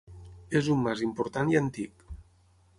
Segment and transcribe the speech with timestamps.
[0.59, 2.05] És un mas important i antic.